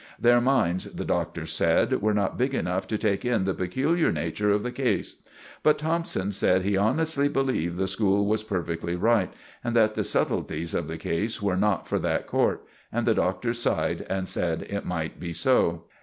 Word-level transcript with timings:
Their 0.19 0.41
minds, 0.41 0.85
the 0.85 1.05
Doctor 1.05 1.45
said, 1.45 2.01
were 2.01 2.15
not 2.15 2.35
big 2.35 2.55
enough 2.55 2.87
to 2.87 2.97
take 2.97 3.23
in 3.23 3.43
the 3.43 3.53
peculiar 3.53 4.11
nature 4.11 4.49
of 4.49 4.63
the 4.63 4.71
case. 4.71 5.15
But 5.61 5.77
Thompson 5.77 6.31
said 6.31 6.63
he 6.63 6.75
honestly 6.75 7.29
believed 7.29 7.77
the 7.77 7.87
school 7.87 8.25
was 8.25 8.41
perfectly 8.41 8.95
right, 8.95 9.31
and 9.63 9.75
that 9.75 9.93
the 9.93 10.03
subtleties 10.03 10.73
of 10.73 10.87
the 10.87 10.97
case 10.97 11.39
were 11.39 11.55
not 11.55 11.87
for 11.87 11.99
that 11.99 12.25
court; 12.25 12.65
and 12.91 13.05
the 13.05 13.13
Doctor 13.13 13.53
sighed 13.53 14.07
and 14.09 14.27
said 14.27 14.63
it 14.63 14.85
might 14.87 15.19
be 15.19 15.33
so. 15.33 15.83